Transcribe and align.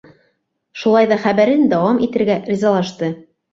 Шулай 0.83 1.09
ҙа 1.11 1.19
хәбәрен 1.27 1.69
дауам 1.75 2.01
итергә 2.09 2.41
ризалашты. 2.51 3.15